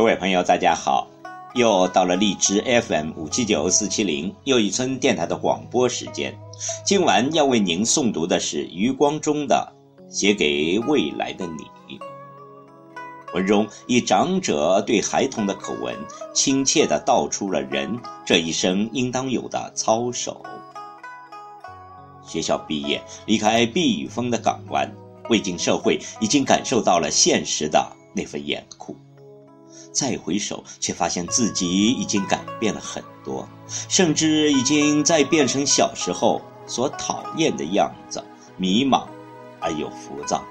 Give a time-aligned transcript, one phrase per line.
[0.00, 1.06] 各位朋友，大家好！
[1.52, 6.34] 又到了荔枝 FM 五七九四七零又一村电台的广播时间。
[6.86, 9.74] 今晚要为您诵读的是余光中的
[10.10, 11.98] 《写给未来的你》。
[13.34, 15.94] 文中以长者对孩童的口吻，
[16.32, 20.40] 亲切地道出了人这一生应当有的操守。
[22.26, 24.90] 学校毕业，离开避风的港湾，
[25.28, 28.96] 未进社会，已经感受到了现实的那份严酷。
[29.92, 33.48] 再回首，却发现自己已经改变了很多，
[33.88, 38.22] 甚至已经在变成小时候所讨厌的样子，
[38.56, 39.06] 迷茫
[39.60, 40.44] 而又浮躁。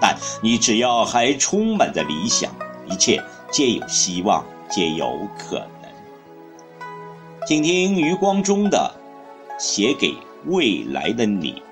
[0.00, 2.54] 但你只要还充满着理想，
[2.88, 5.90] 一切皆有希望，皆有可能。
[7.46, 8.94] 请听余光中的
[9.62, 10.14] 《写给
[10.46, 11.62] 未来的你》。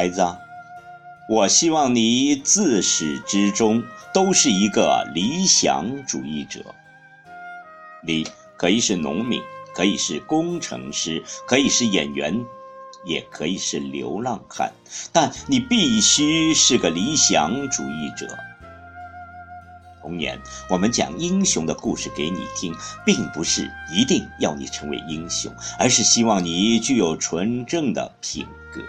[0.00, 0.26] 孩子，
[1.28, 3.84] 我希望你自始至终
[4.14, 6.64] 都是一个理想主义者。
[8.02, 9.42] 你可以是农民，
[9.74, 12.42] 可以是工程师，可以是演员，
[13.04, 14.72] 也可以是流浪汉，
[15.12, 18.26] 但你必须是个理想主义者。
[20.00, 20.40] 童年，
[20.70, 22.74] 我们讲英雄的故事给你听，
[23.04, 28.80] 并不是一定要你成为英雄，而是希望你具有纯正的品格。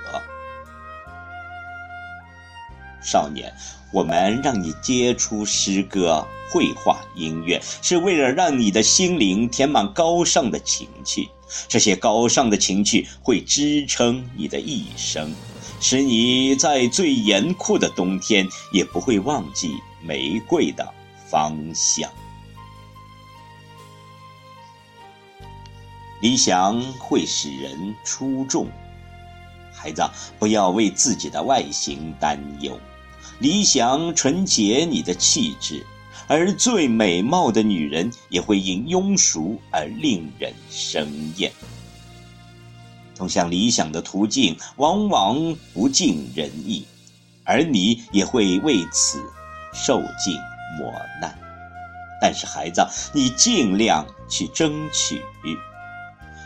[3.01, 3.53] 少年，
[3.91, 11.29] 我们让你接触诗歌、绘画、音乐，是为了让你的心灵填满高尚的情趣。
[11.67, 15.33] 这些高尚的情趣会支撑你的一生，
[15.81, 20.87] 使你在最严酷的冬天也不会忘记玫瑰的
[21.29, 22.09] 芳香。
[26.21, 28.69] 理想会使人出众，
[29.81, 32.79] 孩子，不要为自己的外形担忧。
[33.39, 35.83] 理想纯洁你的气质，
[36.27, 41.51] 而最美貌的女人也会因庸俗而令人生厌。
[43.15, 46.85] 通向理想的途径往往不尽人意，
[47.43, 49.19] 而你也会为此
[49.73, 50.35] 受尽
[50.77, 51.35] 磨难。
[52.21, 55.19] 但是孩子，你尽量去争取。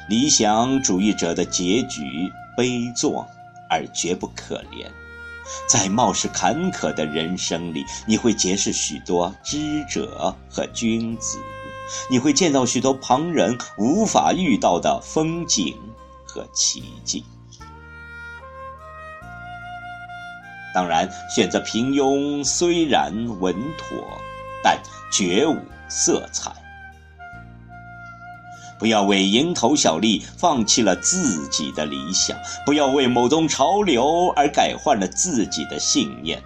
[0.08, 3.28] 理想主义者的结局悲壮，
[3.70, 4.88] 而绝不可怜。
[5.68, 11.38] 在貌似坎坷的人生里，你会结识许多知者和君子，
[12.10, 15.78] 你会见到许多旁人无法遇到的风景
[16.26, 17.24] 和奇迹。
[20.74, 23.98] 当然，选择平庸虽然稳妥，
[24.64, 25.56] 但绝无
[25.88, 26.52] 色彩。
[28.78, 36.44] 不要为蝇头小利放弃了自己的理想，不要为某种潮流而改换了自己的信念。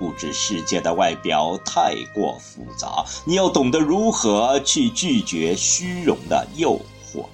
[0.00, 6.78] 物质世界的外表太过复杂，你要懂得如何去拒绝虚荣的诱
[7.10, 7.24] 惑。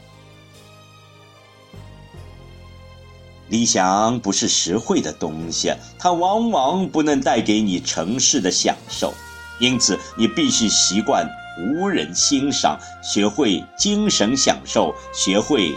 [3.49, 9.13] 理想不是实惠的东西，它往往不能带给你城市的享受，
[9.59, 11.29] 因此你必须习惯。
[11.59, 15.69] 无人欣赏，学会精神享受，学会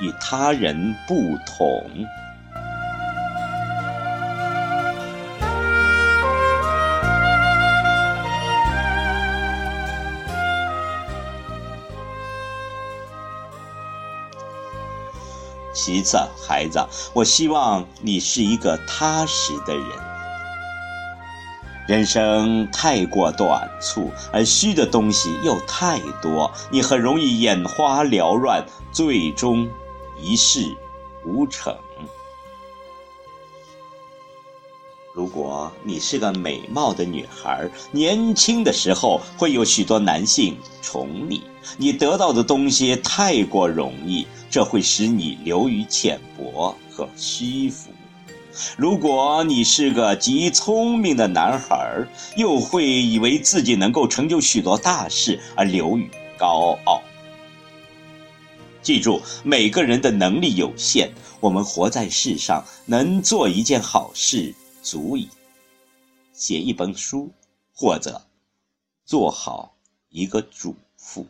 [0.00, 1.84] 与他人不同。
[15.74, 16.16] 其次，
[16.46, 16.78] 孩子，
[17.12, 20.11] 我希望你是一个踏实的人。
[21.92, 29.68] 人生太过短促，而虚的东西又太多，你很容易眼花缭乱，最终
[30.18, 30.74] 一事
[31.26, 31.76] 无成。
[35.12, 41.42] 如果你是个美貌的女孩，年轻的时候会有许多男性宠你，
[41.76, 47.90] 你得到的东西太过容易，这会使你流于浅薄和虚浮。
[48.76, 52.06] 如果你是个极聪明的男孩，
[52.36, 57.02] 又会以为自己能够成就许多大事而流于高傲。
[58.82, 61.10] 记住，每个人的能力有限，
[61.40, 65.28] 我们活在世上，能做一件好事足矣。
[66.32, 67.30] 写一本书，
[67.72, 68.20] 或者
[69.04, 69.76] 做好
[70.08, 71.26] 一个主妇。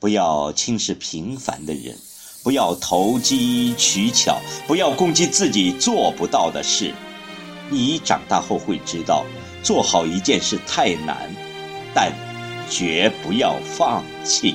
[0.00, 1.94] 不要轻视平凡的人，
[2.42, 6.94] 不要投机取巧，不要攻击自己做不到的事。
[7.68, 9.26] 你长大后会知道，
[9.62, 11.30] 做好一件事太难，
[11.94, 12.10] 但
[12.70, 14.54] 绝不要放弃。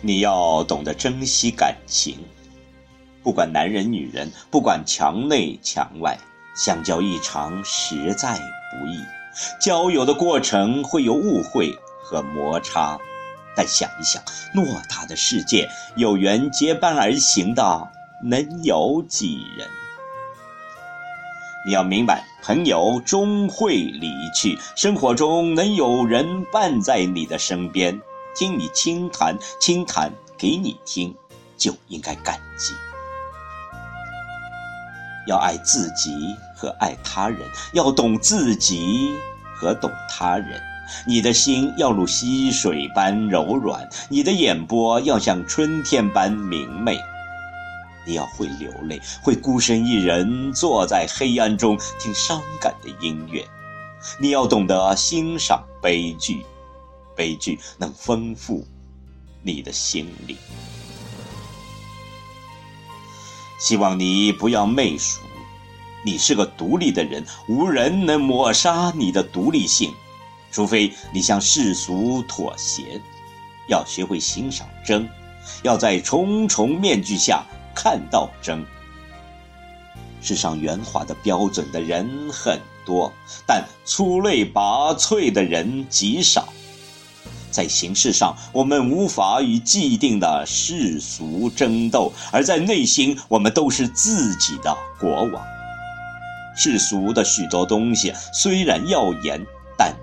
[0.00, 2.18] 你要懂得珍惜感情。
[3.26, 6.16] 不管男人女人，不管墙内墙外，
[6.54, 8.38] 相交一场实在
[8.70, 9.00] 不易。
[9.60, 12.96] 交友的过程会有误会和摩擦，
[13.56, 14.22] 但想一想，
[14.54, 17.88] 偌大的世界，有缘结伴而行的
[18.22, 19.68] 能有几人？
[21.66, 28.00] 你要明白，朋友终会离去，生活中能有人伴在你的身边，
[28.36, 31.12] 听你倾谈，倾谈给你听，
[31.58, 32.72] 就应该感激。
[35.26, 37.40] 要爱自己和爱他人，
[37.72, 39.14] 要懂自己
[39.54, 40.60] 和懂他人。
[41.06, 46.98] 你的心要如溪水般柔软，你的眼波要像春天般明媚。
[48.06, 53.44] 你要会流泪，会孤身一人坐在黑暗中听伤感的音乐。
[54.20, 56.46] 你要懂得欣赏悲剧，
[57.16, 58.64] 悲剧能丰富
[59.42, 60.36] 你的心灵。
[63.58, 65.20] 希望你不要媚俗，
[66.04, 69.94] 你是个独立的人，无人能抹杀你的独立性，
[70.52, 73.00] 除非你向世俗妥协。
[73.68, 75.08] 要学会欣赏真，
[75.62, 77.44] 要在重重面具下
[77.74, 78.64] 看到真。
[80.20, 83.12] 世上圆滑的标准的人很多，
[83.46, 86.52] 但出类拔萃的人极少。
[87.56, 95.42] 在形式上，我们无法与既定的世俗争斗；而在内心，我们都是自己的国王。
[96.54, 99.40] 世俗的许多东西虽然耀眼，
[99.78, 99.94] 但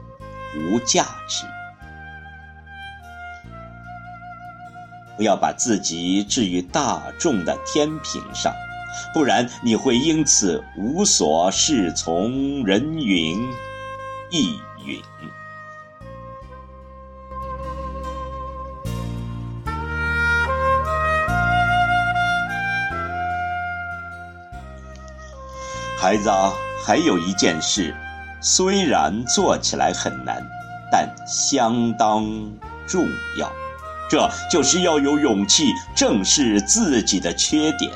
[0.58, 1.46] 无价值。
[5.16, 8.52] 不要把自己置于大众的天平上，
[9.14, 13.40] 不然你会因此无所适从，人云
[14.32, 15.00] 亦云。
[26.04, 26.30] 孩子，
[26.84, 27.96] 还有一件事，
[28.42, 30.46] 虽然做起来很难，
[30.92, 32.26] 但相当
[32.86, 33.50] 重要。
[34.10, 37.90] 这就是要有勇气正视自己的缺点。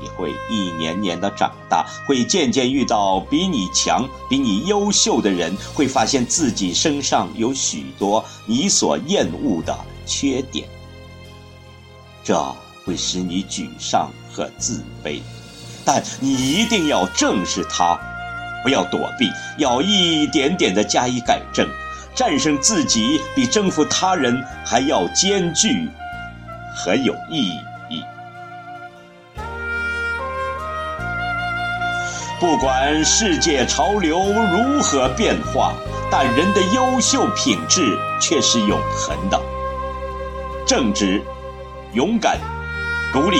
[0.00, 10.66] 你会一年年的长大，会渐渐遇到比你强、比你优秀的人，会发现自己身上有许多你所厌恶的缺点。
[12.24, 12.42] 这
[12.86, 15.20] 会使你沮丧和自卑。
[15.84, 17.98] 但你一定要正视它，
[18.62, 21.68] 不要躲避，要一点点的加以改正。
[22.14, 25.88] 战胜自己比征服他人还要艰巨
[26.76, 27.50] 和有意
[27.88, 28.04] 义。
[32.40, 35.72] 不管世界潮流如何变化，
[36.10, 39.40] 但人的优秀品质却是永恒的。
[40.66, 41.22] 正直、
[41.92, 42.38] 勇敢、
[43.12, 43.38] 独立，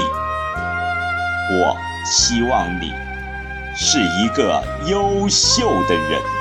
[1.51, 1.90] 我。
[2.05, 2.93] 希望你
[3.77, 6.40] 是一个优秀的人。